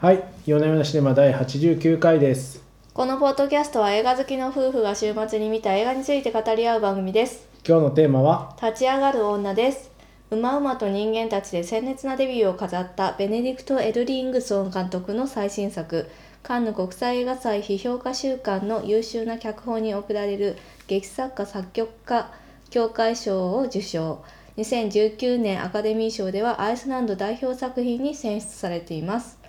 [0.00, 2.62] はい、米山シネマ第89回です。
[2.94, 7.46] このポッドキャストは映画好きの夫婦が週末に見た映画について語り合う番組です。
[7.68, 9.90] 今日のテーマは、立ち上がる女です。
[10.30, 16.08] うまうまと人間たちで鮮烈なデビューを飾ったベネディクト・エルリングソン監督の最新作。
[16.42, 20.56] カンヌ国際映画祭批評家週間の優秀な脚本に贈られる
[20.86, 22.32] 劇作家作曲家
[22.70, 24.24] 協会賞を受賞。
[24.56, 29.39] 2019年アカデミー賞ではアイスランド代表作品に選出されています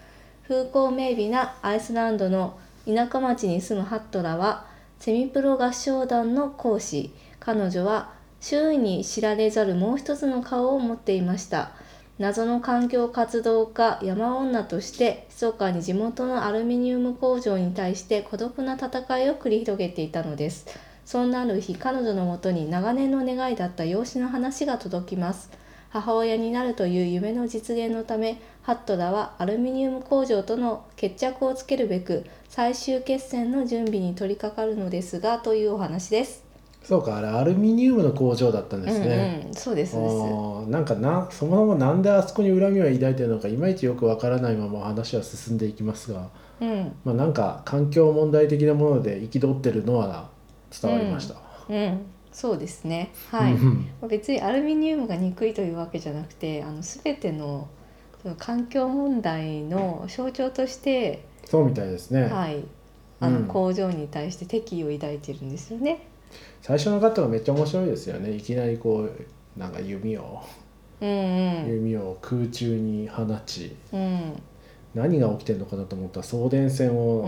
[0.51, 4.65] 風光明媚なアイスランドの田舎町に住むハットラは
[4.99, 7.13] セミプロ合唱団の講師。
[7.39, 8.11] 彼女は
[8.41, 11.71] 周囲に知られざるもう一つの顔を持っていました。
[12.19, 20.65] 謎の環境活動家山女として密かに地元のアルミニウム工場に対して孤独な戦いを繰り広げていたのです。
[21.05, 25.49] そんなある日彼女のもとに長年の願いだった養子の話が届きます。
[25.91, 36.45] 母親になるという夢の実現のためハットラはアルミニウム工場との決着をつけるべく最終決戦の準備に取り掛かるのですがというお話です。
[36.83, 39.41] そうか、あれアルミニウムの工場だったんですね。
[39.43, 50.29] うんうん、そうですなんかなそもそもなんであそこに恨みを抱いてるのかいまいちよくわからないまま話は進んでいきますが、うんまあ、なんか環境問題的なもので憤ってるのは
[50.81, 51.35] 伝わりました。
[51.69, 53.11] うん、そうですね。
[53.29, 53.53] はい。
[53.53, 57.69] うん別にアルミニウムが憎いというわけじゃなくて、あの全ての
[58.21, 62.23] その環境問題の象徴として、そうみたいですね。
[62.25, 62.63] はい、
[63.19, 66.07] あうんの工場に対して敵意を抱いてるんですよね。
[66.61, 68.31] 最初のカットがめっちゃ面白いですよね。
[68.31, 70.41] いきなりこうなんか弓を、
[71.01, 74.33] うんうん弓を空中に放ちうん。
[74.93, 77.21] 何が起きてるのかなと思ったら送電線を、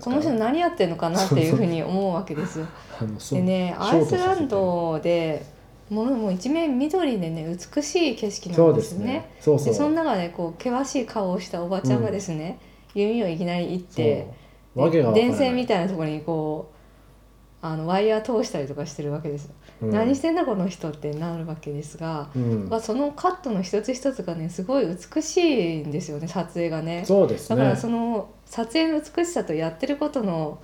[0.00, 2.66] この人何やってんのかなっていうふうに思うわけですよ。
[3.32, 5.44] でねアイスランドで
[5.88, 9.04] もうもう一面緑でね美しい景色そうんですすね。
[9.04, 9.36] ね。
[9.40, 12.58] そでその中でこう険しい顔をしたおばちゃんがですね、
[12.94, 14.26] 弓をいきなり行って
[15.14, 16.70] 電線みたいなところにこ
[17.62, 19.90] うあのワイヤー通したりとかしてるわけですよ、うん。
[19.90, 22.68] 何してんだこの人ってなるわけですが、うん。
[22.68, 27.04] まあ、そのカットの一つ一つがねすごい美しいんですよね撮影がね。
[27.04, 27.56] そうですね。
[27.56, 30.60] だからその撮影の美しさとやってることの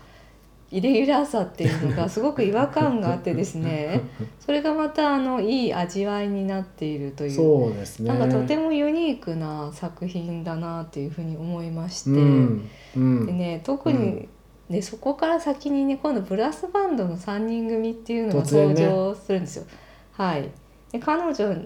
[0.72, 4.01] イレギュラーさっていうのが すごく違和感があってですね
[4.41, 8.09] それがまたあのいい味わいになっているというそうですね。
[8.09, 12.71] なんかとてもユニークな作品だなっていうふうに思いまして、うん。
[12.97, 13.27] うん。
[13.27, 14.28] でね特に、
[14.72, 19.65] ねそこから先にね今度ブラスバンドの3人組っていうのが登場するんですよ。
[20.12, 20.50] はい、
[20.91, 21.56] で彼女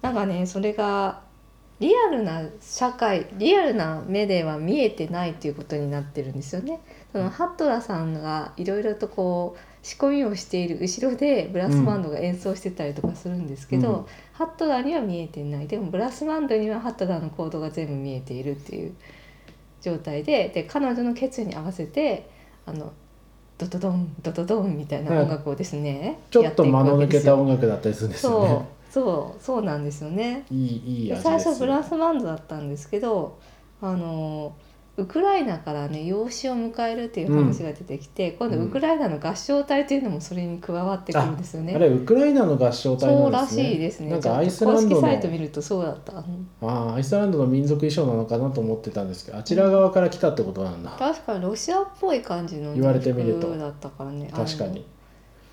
[0.00, 1.22] なんかねそれが
[1.80, 6.80] リアルな社会リアルな目では見えてないっていうことになってるんですよね。
[7.12, 14.06] そのハットラさんがいろいろとこう仕込みをしている後ろでブラスバンドが演奏してたりとかするんですけど、うん。
[14.32, 15.66] ハットラーには見えてない。
[15.66, 18.94] でもブラスバンドにはハットラーのコードが全部見えているっていう
[19.82, 22.30] 状態でで彼女の決意に合わせて
[22.66, 22.92] あの
[23.58, 28.66] ドドドンドドドンみたいな音楽をですね、ちょっと間の抜けた音楽だったりするんですよね。
[28.90, 30.44] そうそうなんですよね。
[30.50, 33.38] いいいい最初ブラスバンドだったんですけど
[33.80, 34.54] あの
[34.96, 41.74] ウクライナからね養子を迎えるっていう話が出てきて、今度うんウクライナの合唱隊というのもそれに加わってくるんですよね。
[41.74, 44.10] あれウクライナの合唱隊そうらしいですね。
[44.10, 46.12] なんかアイスランドのサイト見るとそうだった。
[46.12, 54.30] うんああアイスランドの民族衣装なのかなと思ってたんですけどあちら側から来たってことなんだ、確かにロシアっぽい感じの言われてみると服だったからね。
[54.32, 54.86] 確かに。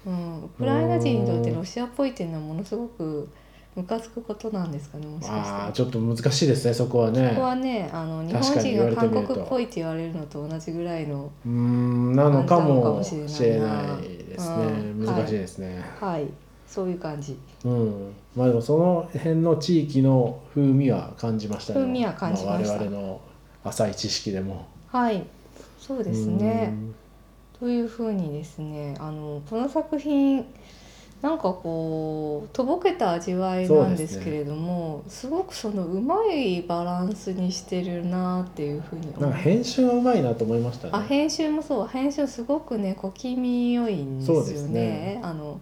[0.05, 3.29] うん、ウクライナ人にとってロシアっぽいっていうのはものすごく
[3.75, 5.35] ムカつくことなんですかねもしかして。
[5.37, 7.29] ああちょっと難しいですねそこはね。
[7.29, 14.65] ここはねあの日本人が韓国っぽいって言われるのと同じぐらいのうーんなのかももしれないですね。
[14.65, 16.27] うん難しいですね、はい。
[16.67, 17.37] そういう感じ。
[17.65, 18.13] うん。
[18.35, 21.79] まあでもその辺の地域の風味は感じましたね。
[21.79, 22.73] 風味は感じました。
[22.73, 23.21] あ我々の
[23.63, 24.67] 浅い知識でも。
[24.87, 25.25] はい。
[25.79, 26.73] そうですね。
[27.59, 30.43] というふうにですねあのこの作品
[31.21, 39.19] なんかこうとぼけた味わいなんですけれどもす,、ごくそのうまいバランスにしてるなっていうふうにう。
[39.19, 40.93] んなんか編集がうまいなと思いましたね。
[40.93, 41.87] あ編集もそう。
[41.87, 44.69] 編集すごくね小気味良いんですよね。
[44.69, 45.19] ね。
[45.21, 45.59] あの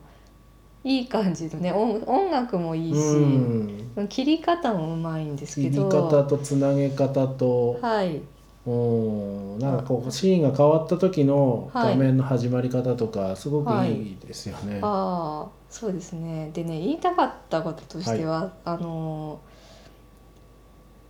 [0.85, 4.07] いい感じのね音音楽もいいし、うん。
[4.07, 7.79] 切り方もうまいんですけ切りど方とつなげ方と。
[7.81, 8.21] はい
[8.65, 9.59] うん。
[9.59, 11.93] なんかこうシーンが変わった時のはい。
[11.93, 14.13] 画面の始まり方とかすごくい。
[14.13, 14.79] いですよね。
[14.81, 16.51] ああそうですね。
[16.53, 19.39] でね言いたかったこととしては、あの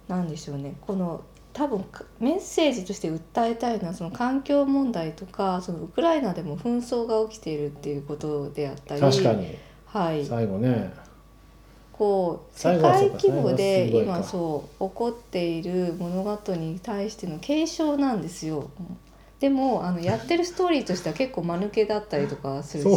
[0.07, 0.75] なんでしょうね。
[0.81, 1.21] この
[1.53, 9.57] 多分かメッセージとして訴えたいのはその環境問題とかそのウクライナでも紛争が起きているっていうことであったり確かに。
[9.85, 10.93] はい、最後ね
[11.99, 18.69] こう世界規模で今そう起こっている物事に対しての継承なんですよ。
[19.41, 22.89] でもあのやってるストーリーとしては結構間抜けだったりとかするし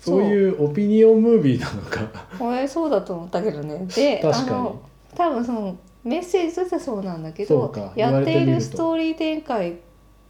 [0.00, 2.08] そういうオピニオンムービーなのか。
[2.38, 3.84] これそうだと思ったけどね。
[3.92, 4.82] であの
[5.16, 9.78] 多分そのメッセージとしてはそうなんだけどやっているストーリー展開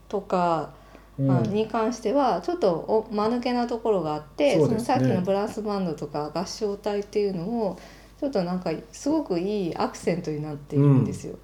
[0.08, 0.70] とか、
[1.18, 1.26] うん。
[1.26, 4.74] まあに関してはちょっとお間抜けなところがあってそ,、ね。
[4.76, 7.78] のさっきのブラスバンドとか合唱隊っていうのも
[8.20, 11.36] ちょっとなんかすごくいいアクセントになっているんですよ。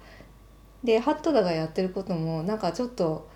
[0.83, 3.27] でハットダがやってることもなんかちょっと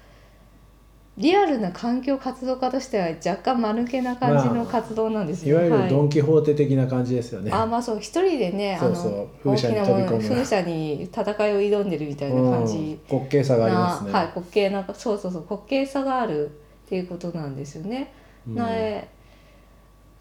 [1.18, 5.58] リアルな環境活動家としては若干間抜けな感じの活動なんですよ。
[5.58, 5.84] いわゆはい。
[5.84, 12.78] るドン・キホーテ的な感じですよね、あまあそう一人でねそうそうあの風車に風車に戦いを挑んでるみたいな感じ。
[12.78, 16.50] うん滑稽さがありますね、はい滑稽なそうそうそう滑稽さがあるっ
[16.88, 18.14] ていうことなんですよね。
[18.48, 18.56] うん。
[18.56, 19.10] なえ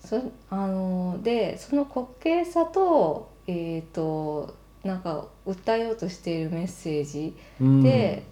[0.04, 4.54] そあのでその滑稽さとえっ、と
[4.84, 7.82] なんか訴えようとしているメッセージうん。
[7.82, 8.24] で、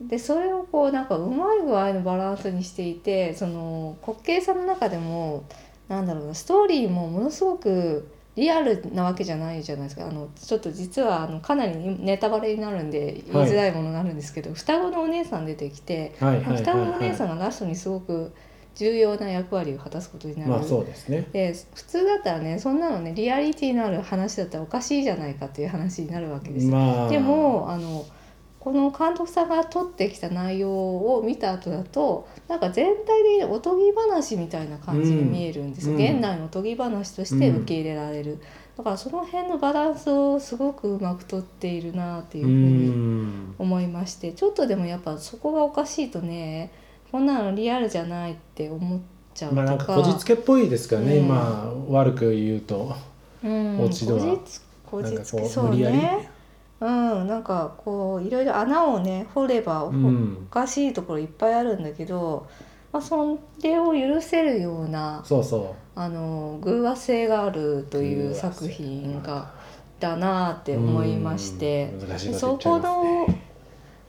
[0.00, 5.44] でそれをこうなんかうまい具合のバランスにしていてその滑稽さの中でも
[5.88, 10.06] なんだろうなストーリーもものすごくリアルなわけじゃないじゃないですか。
[10.06, 18.32] あのちょっと実はあのかなりネタバレになるんで言いづらいものがあるんですけど、双子のお姉さん出てきて、はいはいはい、はい、双子のお姉さんがラストにすごく
[18.74, 20.50] 重要な役割を果たすことになる。
[20.50, 21.28] まあそうですね。
[21.32, 26.72] で普通だったらねそんなのねリアリティのある話だったらおかしいじゃないかっていう話になるわけですよ。
[26.72, 27.08] まあ。
[27.08, 28.04] でもあの
[28.58, 36.02] この監督さんが撮ってきた内容を見た後だとなんか全体的におとぎ話みたいな感じに見えるんですよ、うん。
[36.02, 38.38] 現代のおとぎ話として受け入れられる、
[38.76, 43.54] だからその辺のバランスをすごくうまくとっているなっていううふうにん。
[43.58, 46.70] 思いましてちょっとでもやっぱそこがおかしいとね
[47.10, 49.00] こんなのリアルじゃないって思っ
[49.34, 49.62] ちゃうとか。
[49.62, 51.28] まあなんかこじつけっぽいですからね、うん。
[51.28, 52.94] まあ悪く言うと。
[53.42, 54.38] うん、落ち度は
[54.84, 56.28] こじつけそうね。
[56.80, 57.26] うん。
[57.26, 60.46] なんかこういろいろ穴をね掘ればお,、うん。
[60.50, 62.46] かしいところいっぱいあるんだけど、
[62.92, 69.52] まあ、それを許せるようなそうそあの偶話性があるという作品が
[69.98, 71.94] だなって思いまして。
[72.00, 72.08] うん。
[72.08, 73.26] 難しいことそこの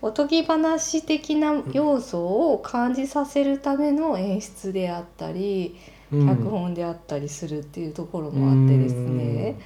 [0.01, 5.77] おとぎ話的な要素を感じさせるための演出であったり、
[6.11, 9.59] う、脚本であったりするっていうところもあってですね、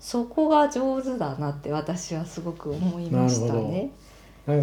[0.00, 3.90] そこが上手だなって私はすごく思いましたね。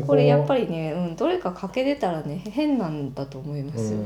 [0.07, 3.99] これやっぱりりね、うん、どれか欠け出たらね変なんだと思いますよ。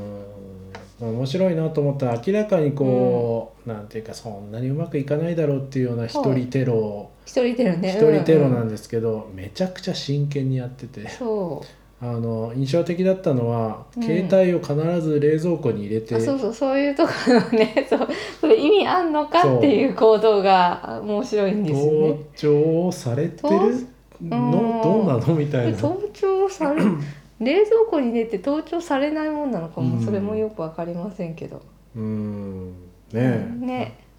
[1.00, 7.90] まあ面白いなと思ったら明らかにこう、なんていうかそんなにうまくいかないだろうっていうような一人テロを、一人テロね。
[7.90, 11.08] 一人テロうんなんですけど、めちゃくちゃ真剣にやってて。
[11.08, 11.64] そ
[12.02, 14.02] あの印象的だったのは、うん。
[14.02, 16.18] 携帯を必ず冷蔵庫に入れて。
[16.18, 17.86] そうそうそういうところのね。
[17.88, 18.08] そう。
[18.40, 22.08] それ意味あんのかっていう行動があ面白いんですよね。
[22.08, 23.86] 盗聴されてる
[24.20, 24.80] の？
[24.82, 25.34] どうなの？
[25.34, 25.78] みたいな。
[25.78, 26.82] 盗聴され
[27.38, 30.04] 冷蔵庫に入れて盗聴されないもんなのかも、うん。
[30.04, 31.62] それもよくわかりませんけど。
[31.94, 32.70] うん。
[33.12, 33.12] ね。
[33.12, 34.09] え、ね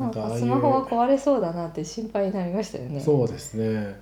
[0.00, 3.00] ななんんかスマホが壊れそうだなって心配になりましたよね。
[3.00, 4.00] そうですね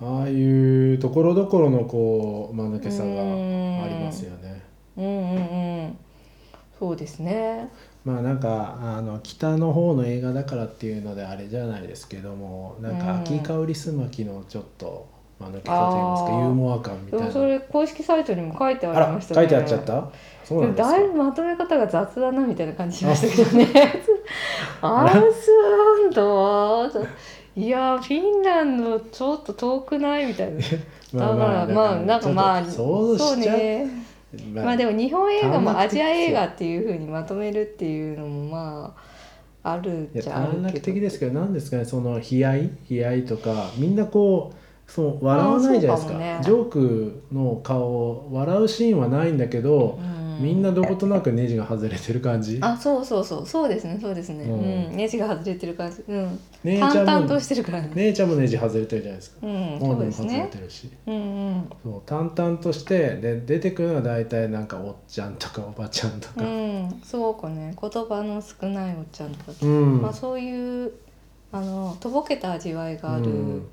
[0.00, 4.62] ああいうところどころのこう間抜けさがありますよね。
[4.96, 5.96] うんうんうん。
[6.78, 7.68] そうですね。
[8.04, 15.06] まあなんかあの北の方の映画だからっていうのであれじゃないですけどもなんかうん秋香りすまきのちょっと
[15.40, 19.40] 間抜けさといいますかユーモア感みたいなそれ公式サイトにも書いてありましたね。
[19.40, 20.10] 書いてあっちゃった？
[20.44, 20.96] そうなんですか？
[20.96, 23.66] だいぶまとめ方が雑だなみたいな感じしましたけどね。
[24.82, 26.90] アイスランドは
[27.56, 30.60] いやフィンランドちょっと遠くないみたいな。
[30.60, 33.86] だからまあなんかまあちょっと想像しちゃうね。
[34.52, 38.94] まあまあでも日本映画もアジア映画っていうふうにまとめるっていうのもま
[39.64, 40.84] ああるじゃある短絡けど。
[40.84, 42.70] 的ですけど何ですかねその悲哀？
[42.88, 44.56] 悲哀とかみんなこう
[44.90, 46.18] その笑わないじゃないですか。
[46.18, 46.40] ね。
[46.42, 50.20] ジョークの顔を笑うシーンはないんだけど、うん。
[50.42, 52.58] みんなどことなくネジが外れてる感じ。
[52.62, 53.46] あそうそうそう。
[53.46, 54.44] そうですねそうですね。
[54.44, 54.94] ううん。
[54.94, 56.02] ん、ネジが外れてる感じ。
[56.08, 56.40] うん。
[56.64, 57.90] 姉ちゃんも淡々としてるからね。
[57.94, 59.46] 姉ちゃんもネジ外れてるじゃないですか。
[59.46, 60.58] うん、そうですねて。
[60.58, 61.70] るし、うんうん。
[61.84, 67.76] そう淡々としてで出てくるのは大体なんかおっちゃんとかおばちゃんとか、うん、そうかね。
[67.80, 70.02] 言葉の少ないおっちゃんとか、うん。
[70.02, 70.92] まあそういう
[71.52, 73.68] あのとぼけた味わいがある、うん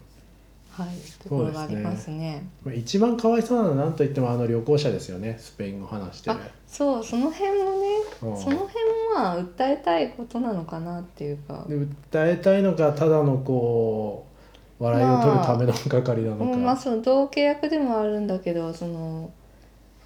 [0.78, 0.90] はい
[1.24, 2.48] ところがありますね。
[2.64, 5.38] まあ一番かわいそうなのは何といってもあの旅行者ですよね。
[5.40, 6.36] スペイン語話してる。
[6.36, 7.88] あそうその辺もね、
[8.22, 8.38] うん。
[8.38, 8.72] その辺も
[9.16, 11.88] まあ訴えたいことなのかなっていうか、で訴
[12.28, 14.28] えたいのかただのこ
[14.80, 19.32] う笑いを取るための係なのか、うんまあその同契約でもあるんだけどその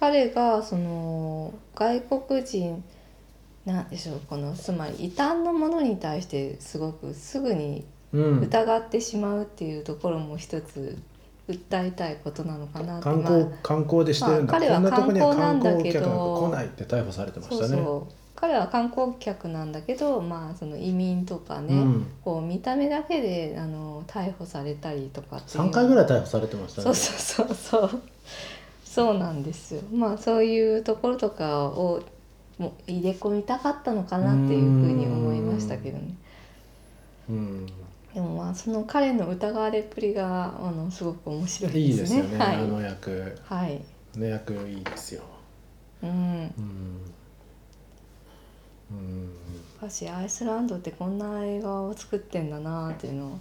[0.00, 2.82] 彼がその外国人
[3.66, 4.20] なんでしょう。
[4.26, 10.98] このつまり異端のものに対してすごくすぐにうん、疑ってしまうっていうところも一つ
[11.48, 17.60] 訴えたいことなのかな観光、まあ観光でしてるんだ、まあ彼は観観光なんだけど光客が来ないって逮捕されてましたね。
[17.60, 18.14] そうそう。
[18.34, 25.64] 彼は観光客なんだけど、まあ、その移民とかね、うん、こう見た目だけであの逮捕されたりとかっていう。
[25.64, 26.84] 3回ぐらい逮捕されてましたね。
[26.86, 28.02] そうそうそうそう。
[28.84, 29.82] そうなんですよ。
[29.92, 32.02] まあそういうところとかを
[32.58, 36.14] もう入れ込みたかったのかなっていうふうに思いましたけどね。
[37.30, 37.66] うん、
[38.14, 42.56] でもまあその彼の疑われっぷりがあのすごく面白いいいでねですすよね、はい。
[42.56, 43.38] あの役。
[43.44, 43.82] はい。
[44.14, 45.22] あの役いいですよ。
[46.02, 46.10] うん。
[46.10, 46.52] うん。
[48.90, 49.30] うん。
[49.80, 53.38] 私アイスランドってこんな映画を作ってんだなっていうのを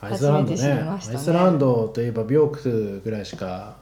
[0.00, 0.72] アイスランドね。
[0.72, 3.76] アイスランドといえばビョークぐらいしか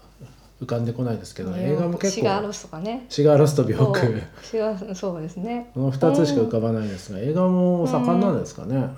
[0.62, 3.06] 浮かんでこないですけど、映画も結構シガーロスとかね。
[3.08, 5.70] シガーロスとビョークそうですね。
[5.75, 8.88] この2つしか浮かばないですが映画も盛んなんですかね、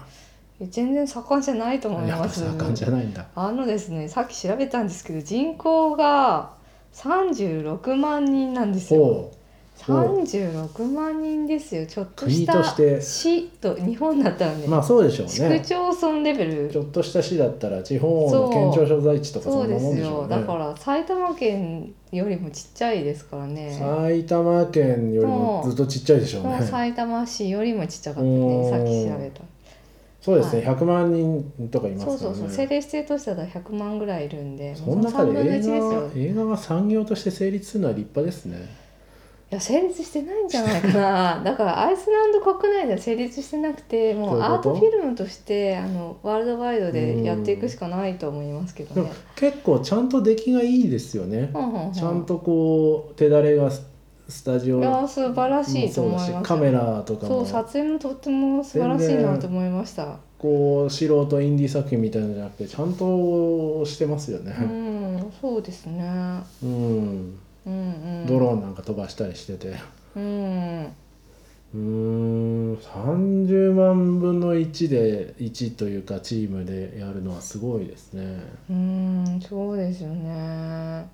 [0.71, 2.41] 全然盛んじゃないと思います。
[2.41, 3.27] 盛んじゃないんだ。
[3.35, 6.53] あのですねさっき調べたんですけど人口が
[6.95, 9.01] 36万人なんですよ。
[9.01, 9.43] ほほう。
[9.85, 11.87] 36万人ですよ。
[11.87, 12.63] ちょっとした
[13.01, 16.71] 市と日本だったらね、うまあそうでしょう市区ね町村レベル。
[16.71, 20.29] ちょっとした市だったら地方の県庁所在地とかそそうんでなもんでしょすよ。
[20.29, 23.73] だから埼玉県よりもちっちゃいですからね。
[23.73, 26.63] 埼玉県よりもずっとちっちゃいでしょうね。
[26.63, 28.71] 埼玉市よりもちっちゃかったうねん。
[28.71, 29.41] さっき調べた
[30.23, 32.19] そうですね、は100万人とかいますからね。
[32.23, 32.45] そうそうそう。
[32.45, 34.77] 政令指定都市だったら100万ぐらいいるんで。
[34.77, 38.83] その中でもう3分の1映画映画が産業として成立するのは立派ですね。
[39.51, 41.43] いや成立してないんじゃないかな。
[41.45, 49.11] だからアイスランド国内では成立してなくてもそうアートフィルムとしてあのワールドワイドでやっていくしかないと思いますけどね。
[49.35, 51.93] 結構ちゃんと出来がいいですよね、うんうんうん。
[51.93, 53.71] ちゃんとこう手だれが
[54.29, 57.45] ススタジオいや素晴らしいと思いますカメラとかも。
[57.45, 60.17] そう撮影もとっても素晴らしいなと思いました。
[60.39, 64.57] こう素人インディー作品みたいなのじゃなくてちゃんとしてますよね。
[64.59, 66.03] う、んそうですね。
[66.63, 67.39] うん。
[67.67, 68.27] うんうん。
[68.27, 69.75] ドローンなんか飛ばしたりしてて。
[70.17, 70.87] うん
[71.75, 78.43] うーん30万分の1で1というかチームでやるのはすごいですね。
[78.71, 81.07] うんそうですよね。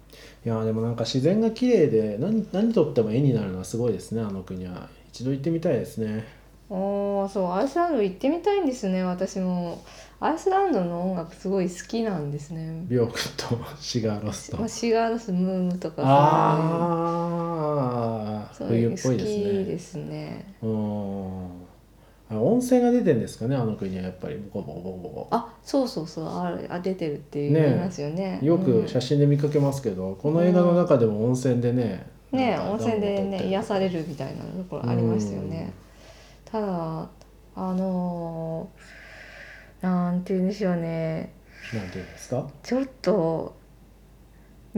[0.44, 4.88] いやでもなんか自然が綺麗で何何とっても絵になるのはすごいですねあの国は。
[5.10, 6.24] 一度行ってみたいですね
[6.70, 9.82] ああそうアイスランド行ってみたいんですね私も。
[10.20, 12.84] アイスランドの音楽すごい好きなんですね。
[12.88, 14.58] ビョークとシガーロスと。
[14.58, 16.48] まあ、シガーロスムームとかあ
[18.50, 18.96] あそういう。
[18.96, 19.64] 冬っぽい好きですね。
[19.64, 20.54] ですね。
[20.60, 21.46] うん。
[22.30, 25.28] あ温泉が出てんですかねあの国はやっぱりボコボコボコボコ。
[25.30, 28.40] あそうそうそうあれあ出てるって言いますよね。
[28.42, 28.88] よくうん。
[28.88, 35.72] 写真で見かけますけど、この映画の中でも温泉でね、ねなんか温泉で暖を取ってね癒されるみたいなところありましたよね
[36.50, 37.08] ただ
[37.56, 41.32] あのーなんて言うんでしょうね。
[41.72, 42.48] なんていうんですか？
[42.62, 43.54] ちょっと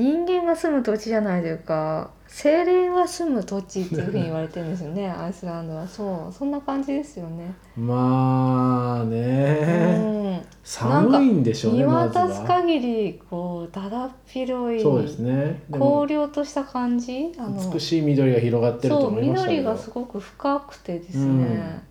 [0.01, 5.87] 人間が住む土地じゃないというか精霊が住む土地っていうふうに言われてるんですよね アイスランドは。
[5.87, 10.41] そうそんな感じですよね、まあね、うん。
[10.65, 15.63] 寒いんでしょうね見渡すは限りこうだだっ広いそうですね。
[15.71, 19.59] 荒涼とした感じあの美しい緑が広がってるとそう思いましたけど。
[19.59, 21.83] 緑がすごく深くてですね、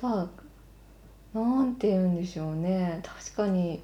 [0.00, 0.10] うん。
[0.10, 0.26] ただ
[1.34, 3.02] なんて言うんでしょうね。
[3.02, 3.82] 確かに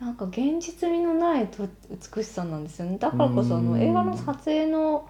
[0.00, 2.96] なんか現実味のないと美しさなんですよね。
[2.98, 3.72] だからこそあうん。
[3.72, 5.08] の映画の撮影の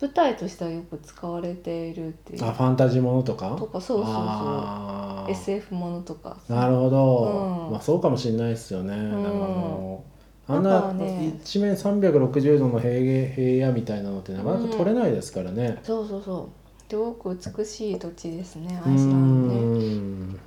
[0.00, 2.44] 舞台としてはよく使われているっていう。
[2.44, 3.56] あファンタジーものとか？
[3.58, 6.36] とかそうそうそう SF ものとか。
[6.48, 7.72] なるほど、うん。
[7.72, 9.10] まあそうかもしれないですよね、ん。
[9.10, 10.04] なんかも
[10.48, 11.04] うあんだな
[11.42, 16.48] 一面360度の平原平野みたいなのってなかなか撮れないですからね、そうそうそう。
[16.90, 20.40] すごく美しい土地ですねうアイスランドね、ん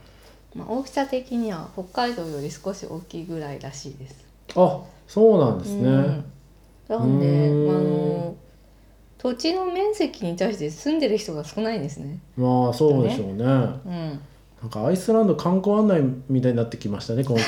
[0.55, 4.25] まあ、大きさ的には北海道より少し大きいぐらいらしいです。
[4.55, 6.25] あそうなんですね、うん。
[6.87, 8.35] なんで、あ、あの
[9.17, 12.19] 土地の面積に対して住んでる人が少ないんですね。
[12.35, 13.43] まあそうでしょうね。
[13.43, 14.19] うん、
[14.61, 17.45] なんかアイスランド観光案内みたいになってきましたね今回。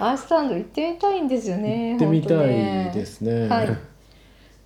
[0.00, 1.90] アイスランド行ってみたいんですよね。
[1.90, 3.48] 行ってみたいねですね。
[3.48, 3.66] はい。
[3.66, 3.76] 行っ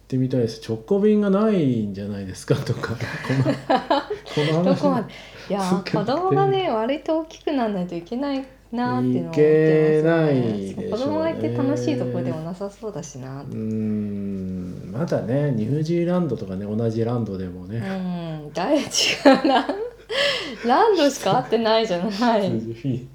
[0.07, 0.63] てみたいです。
[0.67, 2.95] 直行便がないんじゃないですかとか。
[2.95, 5.05] この この話
[5.49, 10.75] いやー子供がね割と大きくならないといけないなーっていうのは思ってますよないね。
[10.75, 13.43] ね子供がいて楽しいところでもなさそうだしな。
[13.43, 14.91] うーん。
[14.91, 19.67] まだねニュージーランドとかね同じランドでもうね、ん、だいぶ違うな。
[20.67, 22.51] ランドしか合ってないじゃない。
[22.51, 23.09] 羊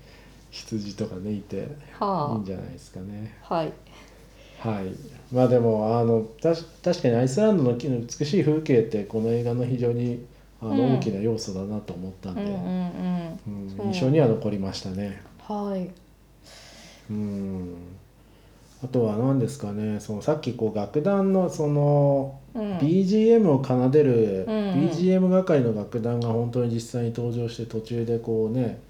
[0.52, 1.58] 羊とかねいて。
[1.58, 1.64] いい
[2.00, 3.36] はんじゃないですかね。
[3.50, 3.74] あ、はい。
[4.60, 4.86] はい。
[5.34, 10.26] まあでもあのたし確かにアイスランドの美しい風景ってこの映画の非常に
[10.62, 13.40] あのうん大きな要素だなと思ったんで、うん
[13.92, 15.22] 印象には残りましたね。
[15.50, 15.90] うんはい。
[17.10, 17.76] うん。
[18.84, 20.00] あとは何ですかね。
[20.00, 22.78] そのさっきこう楽団のそのうん。
[22.78, 28.82] BGM を奏でる、BGM 係の楽団が本当に実際に登場して途中でこうね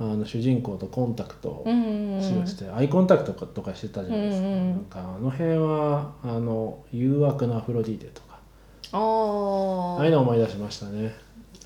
[0.00, 2.22] あの主人公とコンタクトうんうんうん。
[2.46, 8.27] しして、アイコンタクトとかしてたじゃないですか、なんかあの辺はあの誘惑のアフロディーテとか
[8.92, 11.14] あああいうーのを思い出しましたね。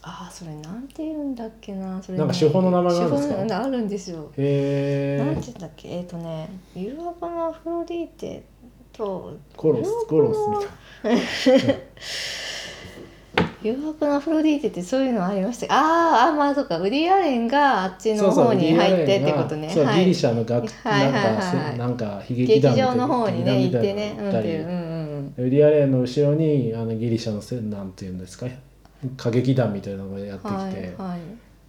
[0.03, 2.03] あーそれなんて言うんだっけな。
[2.03, 2.25] それね。
[2.25, 3.35] なんか手法の名前があるんですか？
[3.35, 4.31] 手法のあるんですよ。
[4.37, 5.89] へえなんて言うんだっけ？
[5.89, 8.43] えっ、とね「誘惑のアフロディーテ」
[8.93, 10.39] とコロスコロス
[11.07, 11.11] み
[11.57, 11.75] たいな。
[13.63, 16.79] 誘惑のアフロディーテってそういうのありましたあーあまあそうか。
[16.81, 19.69] ウディアレンがあっちの方に入ってってことね。
[19.69, 19.75] はい。
[19.77, 21.79] そうギリシャの楽、はいはいはい。
[21.79, 24.82] なんかはいせなんか悲劇場の方にね行ってねうんっていううんうん
[25.39, 28.47] ウディアレンの後ろにあのギリシャのせなんていうんですか
[29.17, 31.21] 歌劇団みたいなのがやってきて、はいはい。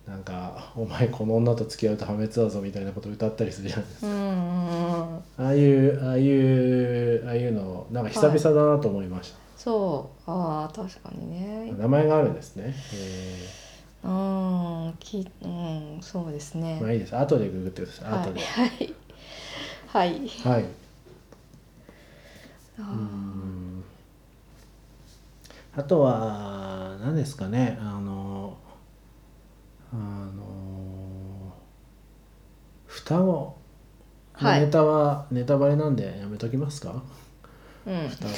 [0.08, 5.16] なんか「お前この女と付き合うと破滅だぞ」みたいなことを歌ったりするじゃないですか、うんうんうん。
[5.16, 10.30] ああいうああいうああいうのなんか久々だなと思いました、そう。
[10.30, 11.74] ああ確かにね。
[11.78, 13.48] 名前があるんですね、え
[14.04, 16.80] うんきうんそうですね。
[16.80, 17.16] ーまあいいです。
[17.16, 18.22] 後でググってください、はい。
[18.24, 18.94] 後ではい。
[19.88, 20.10] はい。
[20.44, 20.83] はい
[25.76, 27.78] あとは何ですかね。
[27.82, 28.58] あの
[29.92, 31.54] あの
[32.86, 33.56] 双子
[34.34, 34.62] はい。
[34.62, 37.04] ネタはネタバレなんでやめときますか？
[37.88, 38.10] ーうん。
[38.10, 38.32] 双子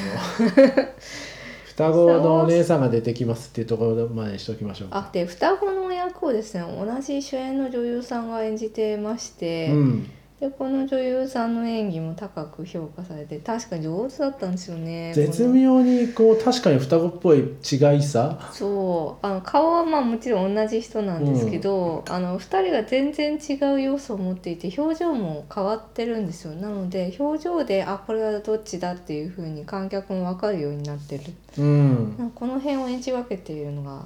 [1.65, 4.97] 双子のお姉さんが出てきますっていうところまでにしときましょうか。
[4.97, 6.61] あで双子の役をですね。
[6.61, 18.49] 同じ主演の女優さんが演じてまして、うんでこの女優さんの演技も高く評価されて確かに上手だったんですよね絶妙にこう確かに双子っぽい違いさ。
[18.51, 26.53] そうあの顔はまあもちろん同じ人なんですけど、あの2人が全然違う要素を持っていて表情も変わってるんですよ。
[26.53, 31.23] なので表情であこれはどっちだっていう風に観客も分かるようになってる。
[31.57, 32.31] うん。
[32.35, 34.05] この辺を演じ分けているのが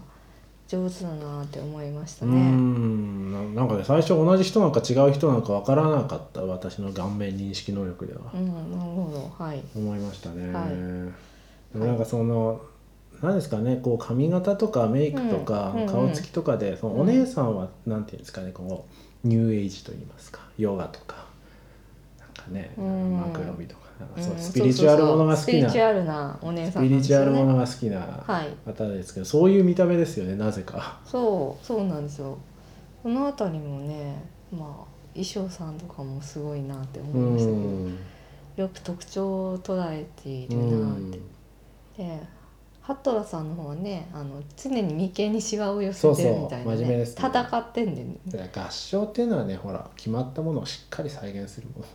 [0.69, 2.35] 上手だなって思いましたうね。
[2.35, 3.55] ん。
[3.55, 8.31] ななんかね最初同じ人なのか違う人なのかわからなかった私の顔面認識能力では。
[8.33, 9.43] うん、なるほど。
[9.43, 9.63] はい。
[9.75, 10.69] 思いましたね、はい。
[10.69, 12.61] でもなんかその
[13.21, 18.85] 何ですかねこう髪型とかメイクとかうんうん顔つきとかで、そのお姉さんはなんていうんですかねこ
[19.23, 21.25] うニューエイジと言いますかヨガとか。
[22.19, 23.19] なんかねうん。
[23.19, 25.45] マクロビとかなんスピリチュアルものが好きな。
[25.45, 27.25] そうそうそうスピリチュアルなお姉さスピリんなんですよね。
[27.25, 30.99] チュアルものが好きなはい方ですけどそういう見た目ですよねなぜか。
[31.05, 32.37] そうそうなんですよ。
[33.03, 37.97] この辺りもねまあ衣装さんとかもすごいなって思ういましたけど、ん。
[38.55, 41.11] よく特徴を捉えているうなって、ん。
[41.97, 42.19] で
[42.81, 47.29] ハットラさんの方はねあの常に眉間にシワを寄せてそうそうるみたいな真面目ですね。
[47.29, 48.51] 戦ってんでね。
[48.55, 51.85] 合唱っていうのはねほら決まったものをしっかり再現するもの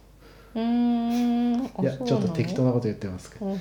[0.55, 3.59] うーんあいやちょっと適当ななこと言ってますけど。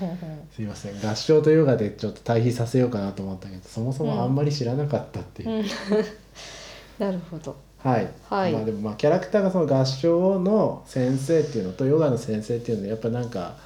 [0.55, 0.99] すいません。
[1.01, 5.65] 合唱とヨガでちょっと対比させようかなと思ったけどそもそもあんまり知らなかったっていう、うん。
[6.99, 7.55] なるほど。
[7.79, 8.53] はい、はい。
[8.53, 13.57] まあでもまあキャラクターがその合唱の先生っていうのとヨガの先生っていうのはやっぱなんか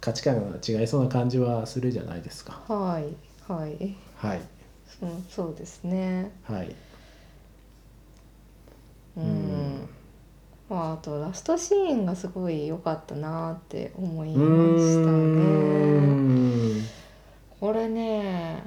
[0.00, 2.60] 価値観が違いそうな感じはするじゃないですか。
[2.68, 3.04] はい。
[3.50, 3.96] はい。
[4.16, 4.40] はい。
[5.00, 6.32] そうそうですね。
[6.42, 6.74] はい。
[9.16, 9.88] うん、うん
[10.74, 15.44] まあ、あとラストシーンがすごい良かったなって思いましたね。
[16.80, 16.82] ん
[17.60, 18.64] これね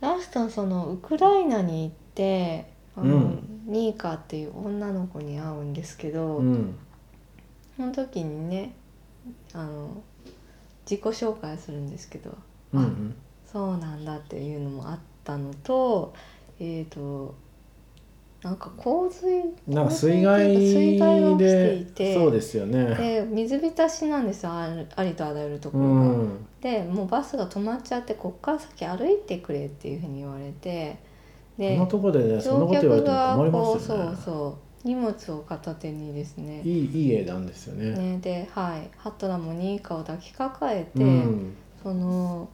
[0.00, 3.46] ラストそのウクライナに行ってあの、うん。
[3.66, 6.76] ニーカっていう女の子に会うんですけど、うん。
[7.76, 8.72] その時にね
[9.52, 10.02] あの
[10.88, 12.36] 自己紹介するんですけど
[12.72, 13.14] うんうん。
[13.44, 16.14] そうなんだっていうのもあったのと
[16.60, 17.34] えっ、と
[18.42, 22.94] なんか洪水なんか洪水水害水害が起きてでいてそうですよね。
[22.94, 25.94] で水浸しなんですよありとあらゆるとこうろが。
[25.94, 26.46] ん。
[26.60, 30.98] でもうバスが止まっちゃってこっから先歩いてくれっていうふうに言われて
[31.58, 34.16] こでんなとこでねそんな乗こと言われ客ても困りますよね。
[34.16, 36.62] そうそう荷物を片手にですね。
[36.64, 37.90] いいいい絵なんですよね。
[37.90, 38.88] ねではい。
[38.96, 41.54] ハトラもニーカを抱きかかえて、うん。
[41.82, 42.48] その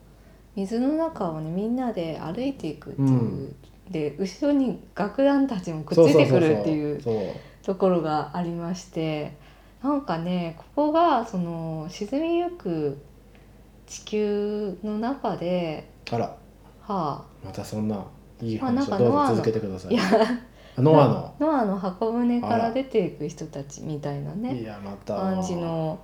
[0.57, 3.57] 水の中をねみんなで歩いていくっていう、うん
[3.91, 7.01] で後ろに楽団たちもくっついてくるっていう
[7.63, 9.37] ところがありまして
[9.83, 12.99] なんかねここがその沈みゆく
[13.87, 16.37] 地球の中であら。
[16.83, 18.05] はまたそんな
[18.41, 19.95] いい話をどうぞ続けてくださあ、い。
[19.95, 20.05] いや
[20.79, 21.35] あノアの？
[21.41, 25.17] ノアの箱舟から出ていく人たちみたいないねやまた。
[25.17, 25.99] 感じの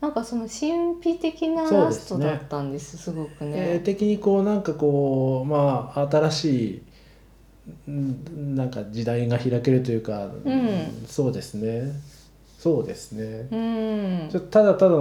[0.00, 3.80] なんかその神秘的なそうラストだったんですすごく絵ね。
[3.80, 6.85] 的にこうなんかこうまあ新しいうん
[7.86, 11.04] なんか時代が開けるというか、うん。
[11.06, 11.92] そうですね。
[12.58, 14.40] そうですね、うん。
[14.50, 14.96] ただただ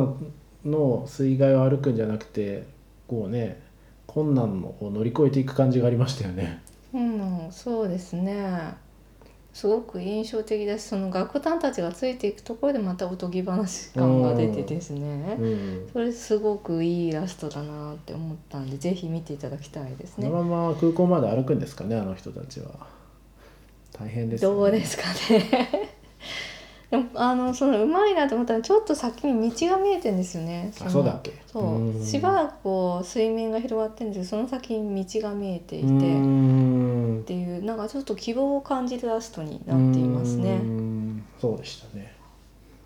[0.66, 2.64] の水害を歩くんじゃなくて
[3.08, 3.62] こうね
[4.06, 6.62] 困難を乗り越えていく感じがありましたよね。
[6.94, 8.76] うん、そうですね
[9.56, 15.38] すごく印象的だしその楽団たちがついていくところでまたおとぎ話感が出てですね。
[15.40, 15.90] うん。
[15.94, 20.28] それすごくいいラストだなって思ったんでぜひ見ていただきたいですね。
[20.30, 22.68] このまま空港まで歩くんですかねあの人たちは。
[23.98, 24.56] 大変ですよね。
[24.58, 25.90] どうですかね。
[26.92, 30.70] でもあのそのうまいなと思ったらちょっと先に道が見えてんですよね。
[30.82, 31.32] のあそうだっけ？
[31.48, 31.64] そう。
[31.78, 32.06] うん。
[32.06, 35.88] しばらくこう水面が広がってるんですけどその先に道が見えていて
[37.22, 40.56] っていうなんかちょっと希望を感じるラストになっていますうーね。
[40.58, 42.14] んそうでしたね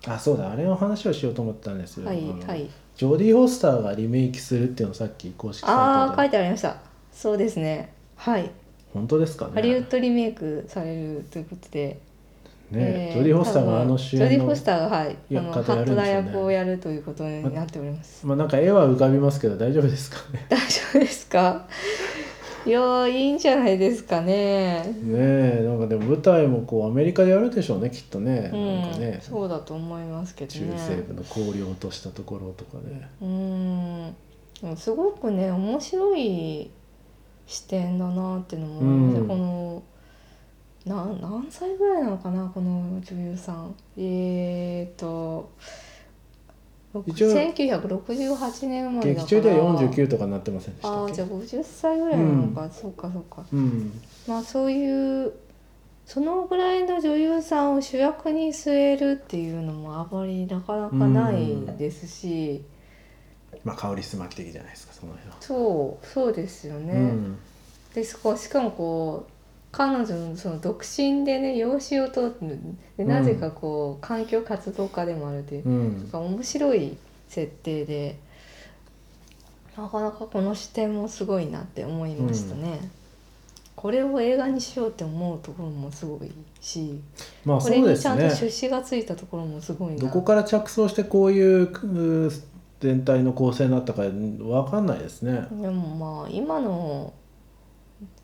[0.06, 2.68] あそうだあれの話をしようと思ったんですよはいはい。
[2.96, 6.76] ジョーディ・ホスターがリメイクするっていうのをさっき公式サイトでああ書いてありました。
[7.12, 7.92] そうですね。
[8.16, 8.50] はい。
[8.92, 11.98] 本当ですかねハリウッドリメイクされるということで。
[12.70, 18.24] ね、えジョーディ・ホスターがあの主演のジョディ・フォスターがはい、あのハット役をやるということになっております。
[18.24, 21.66] まあなんか絵は浮かびますけど大丈夫ですかね 大丈夫ですか？
[22.66, 24.82] いやーいいんじゃないですかね。
[24.82, 28.60] ねえなんかでも舞台もこうアメリカでやるでしょうねきっとね、なんかう
[28.98, 29.18] ん、ね。
[29.22, 30.76] そうだと思いますけど中ね。
[30.76, 33.10] 西部の荒涼としたところとかね。
[34.62, 34.76] うん。
[34.76, 36.70] すごくね面白い
[37.46, 39.28] 視点だなっていうのも思いますね、うん。
[39.28, 39.82] この
[40.84, 43.74] な何歳ぐらいなのかなこの女優さん。
[43.96, 45.50] えー、と
[47.06, 49.26] 一応1968年生まれだから。
[49.26, 51.12] 劇中では49とかになってませんでしたっけ？
[51.12, 53.44] ああじゃあ50歳ぐらいなのか、そうかそうか。
[53.52, 53.92] うん。
[54.26, 55.32] まあそういう
[56.06, 62.64] そのぐらいの女優さんを主役に据えるっていうのもあまりなかなかないですし、
[63.64, 66.92] まあカオリスマキ的じゃないですかその辺は、そうそうですよね。
[66.92, 67.38] うん。
[67.94, 69.32] でそこしかもこう
[69.72, 72.58] 彼女のその独身でね養子を取る
[72.96, 76.10] でなぜかこう、環境活動家でもあるという、うん。
[76.12, 76.96] 面白い
[77.28, 78.18] 設定で
[79.76, 82.90] なかなかこの視点もすごいなって思いましたね。
[83.76, 86.30] これを映画にしようって思うところもすごい
[86.60, 87.00] し、
[87.46, 88.30] まあこそうですれにちゃんとね。
[88.30, 90.00] 出資がついたところもすごいな。
[90.00, 92.30] どこから着想してこういう
[92.80, 94.02] 全体の構成になったか
[94.42, 95.46] わかんないですね。
[95.50, 97.14] でもまあ今の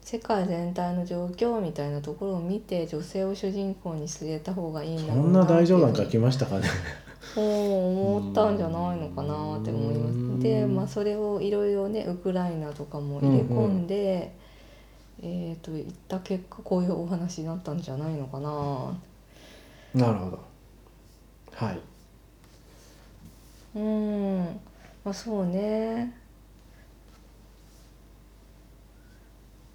[0.07, 6.69] 世界全体の状況みたいなところを見て女性を主人公に据えた方がいいんだそんなろうなっていう大丈夫なんか来ましたかね。
[7.35, 10.37] そう思ったんじゃないのかなって思いまうん。
[10.39, 10.43] す。
[10.45, 14.33] でまあそれをいろいろねウクライナとかも入れ込んで、
[15.25, 18.97] えっ、といった結果こういうお話になったんじゃないのかな。
[19.93, 20.39] なるほど。
[21.53, 21.81] はい。
[23.75, 24.61] うん。
[25.05, 26.26] まあそうね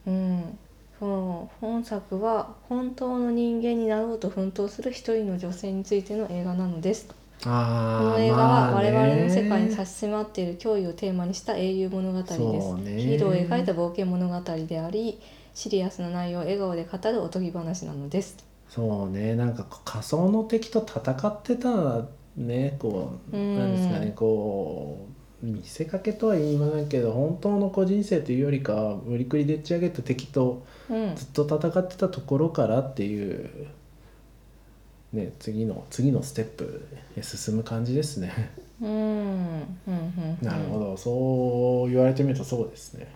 [0.07, 0.57] うん。
[0.99, 7.07] その本作は本当の人間になろうと奮闘する一人の女性についての映画なのです。
[7.07, 7.15] こ
[7.47, 15.19] あの映画は我々の世界にさ差し迫っている脅威をテーマにした英雄物語です、ヒーローを描いた冒険物語であり
[15.55, 18.37] シリアスな内容を笑顔で語るおとぎ話なのです。
[18.69, 19.35] そうね。
[19.35, 22.05] なんか仮想の敵と戦ってた
[22.37, 23.57] ねこううん。
[23.57, 31.15] なんですかねこう見せかけとは言いませんけど本当の個人性というよりかは無理くりでっち上げた敵とうん。
[31.15, 33.67] ずっと戦ってたところからっていう、
[35.13, 36.85] ね、次の次のステップ
[37.17, 38.51] へ進む感じですね。
[38.81, 38.89] うん。
[38.89, 38.95] うん
[39.87, 40.45] うんうん。
[40.45, 40.97] なるほど。
[40.97, 43.07] そう言われてみるとそうですね。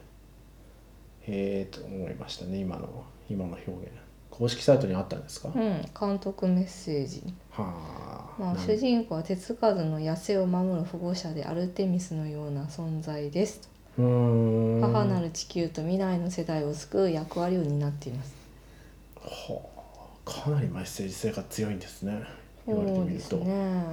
[1.21, 2.59] へえと思いましたね。
[2.59, 3.91] 今の今の表現
[4.37, 7.23] 公式サイトにあったんですか、はうん、監督メッセージ、
[7.55, 13.69] あ、まあ、主人公は手つかずの野生を守る保護者でアルテミスのような存在です。
[13.97, 14.05] うー
[14.77, 14.81] ん。
[14.81, 18.35] 母なる地球と未来の世代を救う役割を担っています。
[19.21, 22.21] はあかなりメッセージ性が強いんですね。
[22.67, 23.85] 言われてそうですみると、ね。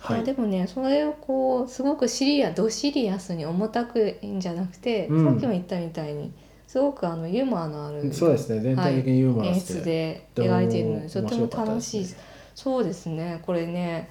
[0.00, 0.20] はい。
[0.20, 5.24] あでもねそれをこうすごくシリアドシリアスに重たくいいんじゃなくて、うん。
[5.24, 6.32] さっきも言ったみたいに
[6.66, 12.06] すごくあのユーモアのあるそうですね全体的にユーモラ演ス出で描いているのでとても楽しい
[12.54, 14.08] そうですねこれね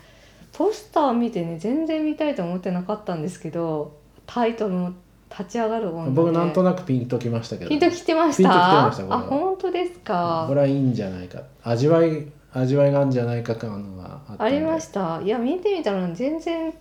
[0.53, 4.91] ポスター見てね全然見たいと思ってなかったんですけどタイトルも
[5.31, 8.43] 「立ち上がる女で」僕なんとなくピンときましたけどピンときてました？
[8.43, 10.45] ピンときてましたあ本当ですか？
[10.47, 11.41] これはいいんじゃないか。
[11.63, 14.43] 味わい味わいがあるんじゃないか感があったんで。
[14.43, 15.21] ありました。
[15.21, 16.73] いや見てみたら全然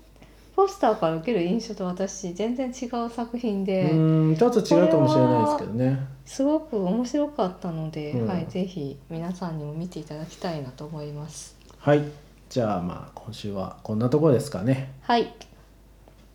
[0.55, 6.07] ポスターから受ける印象と私全然違う作品うでーんちょっと違うかもしれないですけどね。
[6.25, 8.27] すごく面白かったので、うん。
[8.27, 11.57] はい、ぜひ皆さんにも見ていただきたいなと思います。
[11.79, 12.03] はい。
[12.49, 14.93] じゃあまあ今週はこんなところですかね。
[15.03, 15.33] はい。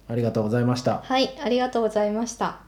[0.08, 1.00] ありがとうございました。
[1.00, 2.65] はいありがとうございました